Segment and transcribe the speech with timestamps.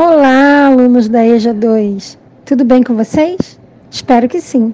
[0.00, 2.16] Olá, alunos da EJA 2.
[2.44, 3.58] Tudo bem com vocês?
[3.90, 4.72] Espero que sim.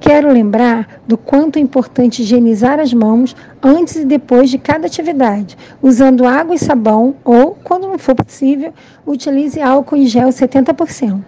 [0.00, 5.54] Quero lembrar do quanto é importante higienizar as mãos antes e depois de cada atividade,
[5.82, 8.72] usando água e sabão ou, quando não for possível,
[9.06, 11.22] utilize álcool em gel 70%.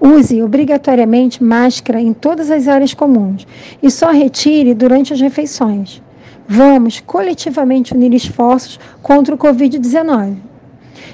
[0.00, 3.46] Use obrigatoriamente máscara em todas as áreas comuns
[3.82, 6.02] e só retire durante as refeições.
[6.48, 10.55] Vamos coletivamente unir esforços contra o Covid-19.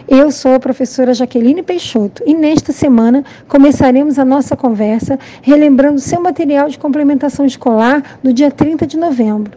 [0.09, 6.21] Eu sou a professora Jaqueline Peixoto e nesta semana começaremos a nossa conversa relembrando seu
[6.21, 9.57] material de complementação escolar do dia 30 de novembro.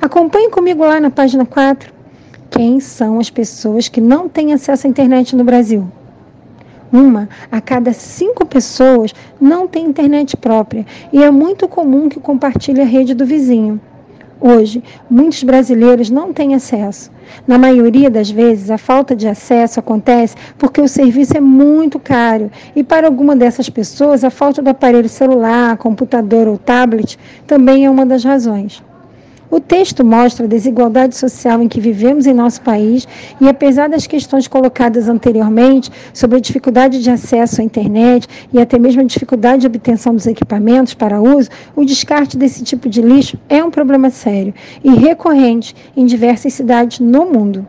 [0.00, 1.92] Acompanhe comigo lá na página 4.
[2.50, 5.90] Quem são as pessoas que não têm acesso à internet no Brasil?
[6.92, 12.80] Uma a cada cinco pessoas não tem internet própria e é muito comum que compartilhe
[12.80, 13.80] a rede do vizinho.
[14.40, 17.10] Hoje, muitos brasileiros não têm acesso.
[17.46, 22.50] Na maioria das vezes, a falta de acesso acontece porque o serviço é muito caro
[22.74, 27.90] e, para alguma dessas pessoas, a falta do aparelho celular, computador ou tablet também é
[27.90, 28.82] uma das razões.
[29.50, 33.08] O texto mostra a desigualdade social em que vivemos em nosso país
[33.40, 38.78] e, apesar das questões colocadas anteriormente sobre a dificuldade de acesso à internet e até
[38.78, 43.40] mesmo a dificuldade de obtenção dos equipamentos para uso, o descarte desse tipo de lixo
[43.48, 47.66] é um problema sério e recorrente em diversas cidades no mundo.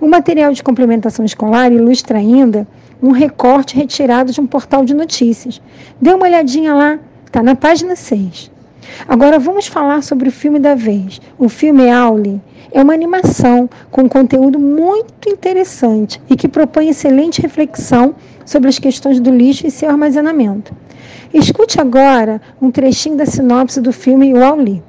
[0.00, 2.68] O material de complementação escolar ilustra ainda
[3.02, 5.60] um recorte retirado de um portal de notícias.
[6.00, 8.59] Dê uma olhadinha lá, está na página 6.
[9.08, 11.20] Agora vamos falar sobre o filme da vez.
[11.38, 12.40] O filme Auli
[12.72, 18.14] é uma animação com conteúdo muito interessante e que propõe excelente reflexão
[18.44, 20.74] sobre as questões do lixo e seu armazenamento.
[21.32, 24.82] Escute agora um trechinho da sinopse do filme Wall-E.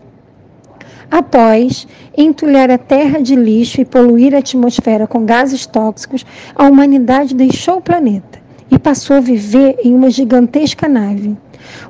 [1.09, 6.25] Após entulhar a terra de lixo e poluir a atmosfera com gases tóxicos,
[6.55, 8.40] a humanidade deixou o planeta
[8.71, 11.37] e passou a viver em uma gigantesca nave.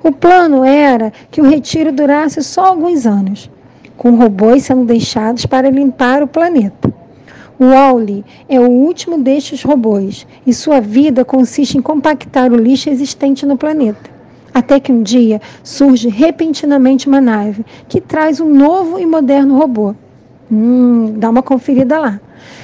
[0.03, 3.49] O plano era que o retiro durasse só alguns anos,
[3.95, 6.91] com robôs sendo deixados para limpar o planeta.
[7.59, 12.89] O Wally é o último destes robôs e sua vida consiste em compactar o lixo
[12.89, 14.09] existente no planeta.
[14.51, 19.95] Até que um dia surge repentinamente uma nave que traz um novo e moderno robô.
[20.51, 22.19] Hum, dá uma conferida lá.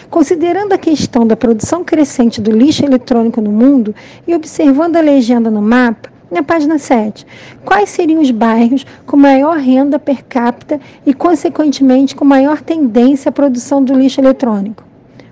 [0.09, 3.95] Considerando a questão da produção crescente do lixo eletrônico no mundo
[4.27, 7.25] e observando a legenda no mapa, na página 7,
[7.63, 13.31] quais seriam os bairros com maior renda per capita e, consequentemente, com maior tendência à
[13.31, 14.83] produção do lixo eletrônico?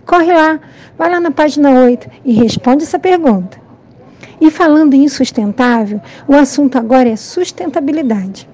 [0.06, 0.58] Corre lá,
[0.98, 3.60] vai lá na página 8 e responde essa pergunta.
[4.40, 8.48] E falando em sustentável, o assunto agora é sustentabilidade.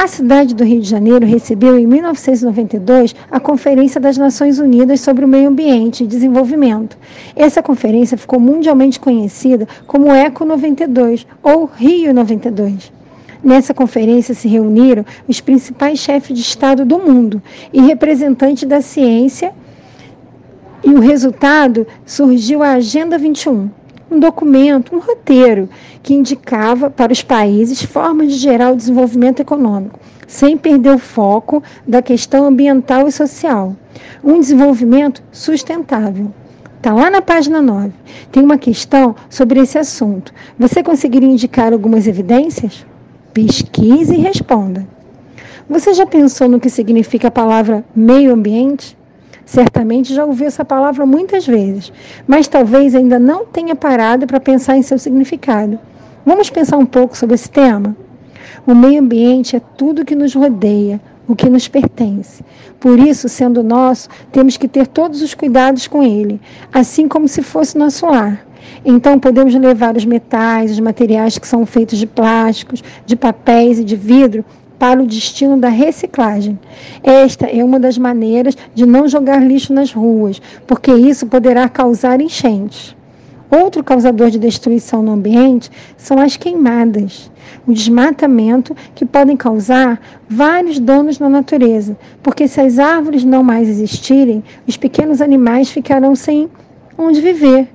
[0.00, 5.24] A cidade do Rio de Janeiro recebeu em 1992 a Conferência das Nações Unidas sobre
[5.24, 6.96] o Meio Ambiente e Desenvolvimento.
[7.34, 12.92] Essa conferência ficou mundialmente conhecida como ECO 92 ou Rio 92.
[13.42, 17.42] Nessa conferência se reuniram os principais chefes de Estado do mundo
[17.72, 19.52] e representantes da ciência,
[20.84, 23.68] e o resultado surgiu a Agenda 21,
[24.10, 25.68] um documento, um roteiro,
[26.02, 31.62] que indicava para os países formas de gerar o desenvolvimento econômico, sem perder o foco
[31.86, 33.76] da questão ambiental e social.
[34.24, 36.32] Um desenvolvimento sustentável.
[36.76, 37.92] Está lá na página 9.
[38.32, 40.32] Tem uma questão sobre esse assunto.
[40.58, 42.86] Você conseguiria indicar algumas evidências?
[43.34, 44.86] Pesquise e responda.
[45.68, 48.97] Você já pensou no que significa a palavra meio ambiente?
[49.48, 51.90] Certamente já ouviu essa palavra muitas vezes,
[52.26, 55.78] mas talvez ainda não tenha parado para pensar em seu significado.
[56.22, 57.96] Vamos pensar um pouco sobre esse tema?
[58.66, 62.44] O meio ambiente é tudo que nos rodeia, o que nos pertence.
[62.78, 66.38] Por isso, sendo nosso, temos que ter todos os cuidados com ele,
[66.70, 68.46] assim como se fosse nosso lar.
[68.84, 73.84] Então, podemos levar os metais, os materiais que são feitos de plásticos, de papéis e
[73.84, 74.44] de vidro
[74.78, 76.58] para o destino da reciclagem.
[77.02, 82.20] Esta é uma das maneiras de não jogar lixo nas ruas, porque isso poderá causar
[82.20, 82.96] enchentes.
[83.50, 87.30] Outro causador de destruição no ambiente são as queimadas,
[87.66, 89.98] o desmatamento que podem causar
[90.28, 96.14] vários danos na natureza, porque se as árvores não mais existirem, os pequenos animais ficarão
[96.14, 96.50] sem
[96.98, 97.68] onde viver.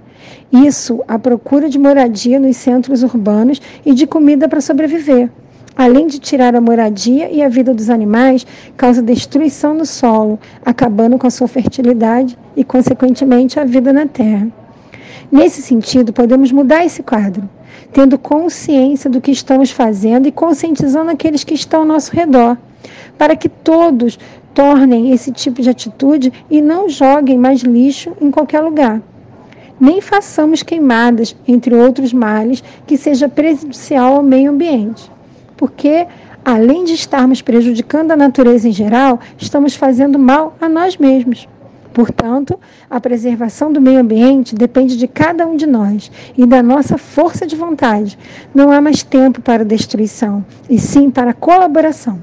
[0.52, 5.32] Isso à procura de moradia nos centros urbanos e de comida para sobreviver
[5.76, 8.46] além de tirar a moradia e a vida dos animais,
[8.78, 14.48] causa destruição no solo, acabando com a sua fertilidade e, consequentemente, a vida na terra.
[15.32, 17.50] Nesse sentido, podemos mudar esse quadro,
[17.92, 22.58] tendo consciência do que estamos fazendo e conscientizando aqueles que estão ao nosso redor,
[23.18, 24.20] para que todos
[24.54, 29.02] tornem esse tipo de atitude e não joguem mais lixo em qualquer lugar.
[29.80, 35.12] nem façamos queimadas, entre outros males, que seja prejudicial ao meio ambiente.
[35.56, 36.08] Porque,
[36.44, 41.48] além de estarmos prejudicando a natureza em geral, estamos fazendo mal a nós mesmos.
[41.94, 42.60] Portanto,
[42.90, 47.46] a preservação do meio ambiente depende de cada um de nós e da nossa força
[47.46, 48.18] de vontade.
[48.54, 52.20] Não há mais tempo para destruição, e sim para colaboração.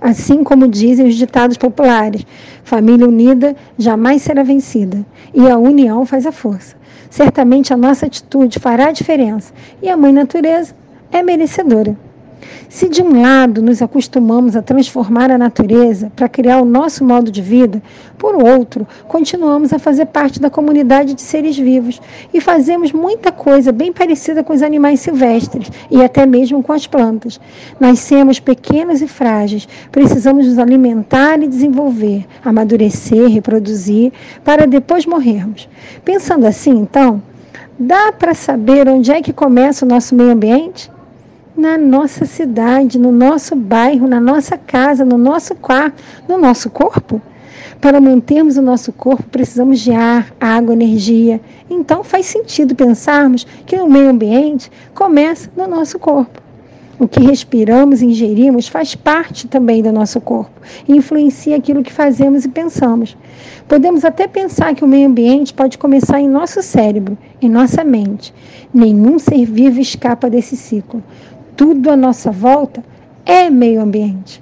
[0.00, 2.24] Assim como dizem os ditados populares,
[2.64, 5.04] família unida jamais será vencida,
[5.34, 6.74] e a união faz a força.
[7.10, 9.52] Certamente a nossa atitude fará a diferença,
[9.82, 10.74] e a Mãe Natureza
[11.12, 11.96] é merecedora.
[12.68, 17.30] Se de um lado nos acostumamos a transformar a natureza para criar o nosso modo
[17.30, 17.82] de vida,
[18.18, 22.00] por outro, continuamos a fazer parte da comunidade de seres vivos
[22.32, 26.86] e fazemos muita coisa bem parecida com os animais silvestres e até mesmo com as
[26.86, 27.40] plantas.
[27.80, 34.12] Nascemos pequenos e frágeis, precisamos nos alimentar e desenvolver, amadurecer, reproduzir,
[34.44, 35.68] para depois morrermos.
[36.04, 37.22] Pensando assim, então,
[37.78, 40.90] dá para saber onde é que começa o nosso meio ambiente?
[41.58, 47.20] Na nossa cidade, no nosso bairro, na nossa casa, no nosso quarto, no nosso corpo.
[47.80, 51.40] Para mantermos o nosso corpo, precisamos de ar, água, energia.
[51.68, 56.40] Então faz sentido pensarmos que o meio ambiente começa no nosso corpo.
[56.96, 61.92] O que respiramos e ingerimos faz parte também do nosso corpo e influencia aquilo que
[61.92, 63.16] fazemos e pensamos.
[63.68, 68.34] Podemos até pensar que o meio ambiente pode começar em nosso cérebro, em nossa mente.
[68.74, 71.02] Nenhum ser vivo escapa desse ciclo
[71.58, 72.84] tudo à nossa volta
[73.26, 74.40] é meio ambiente.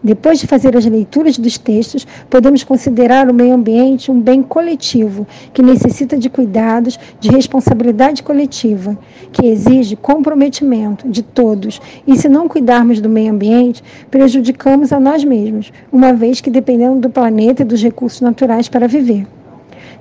[0.00, 5.26] Depois de fazer as leituras dos textos, podemos considerar o meio ambiente um bem coletivo,
[5.52, 8.96] que necessita de cuidados, de responsabilidade coletiva,
[9.32, 11.80] que exige comprometimento de todos.
[12.06, 17.00] E se não cuidarmos do meio ambiente, prejudicamos a nós mesmos, uma vez que dependemos
[17.00, 19.26] do planeta e dos recursos naturais para viver.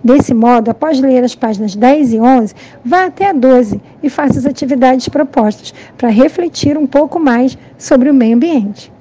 [0.03, 4.39] Desse modo, após ler as páginas 10 e 11, vá até a 12 e faça
[4.39, 8.91] as atividades propostas para refletir um pouco mais sobre o meio ambiente.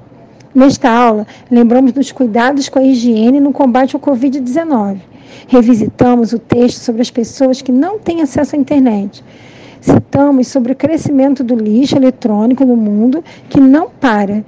[0.55, 4.99] Nesta aula, lembramos dos cuidados com a higiene no combate ao Covid-19.
[5.49, 9.25] Revisitamos o texto sobre as pessoas que não têm acesso à internet.
[9.81, 14.44] Citamos sobre o crescimento do lixo eletrônico no mundo que não para,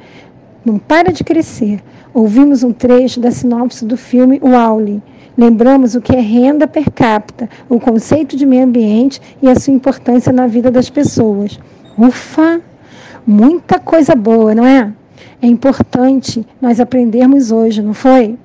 [0.65, 1.81] não para de crescer.
[2.15, 5.03] Ouvimos um trecho da sinopse do filme Wall-E
[5.37, 9.73] Lembramos o que é renda per capita, o conceito de meio ambiente e a sua
[9.73, 11.59] importância na vida das pessoas.
[11.97, 12.61] Ufa!
[13.27, 14.93] Muita coisa boa, não é?
[15.41, 18.39] É importante nós aprendermos hoje, não foi?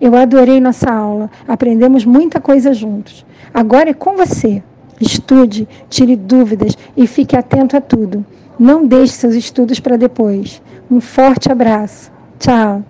[0.00, 3.24] Eu adorei nossa aula, aprendemos muita coisa juntos.
[3.54, 4.62] Agora é com você.
[5.02, 8.24] Estude, tire dúvidas e fique atento a tudo.
[8.56, 10.62] Não deixe seus estudos para depois.
[10.88, 12.12] Um forte abraço.
[12.38, 12.84] Tchau.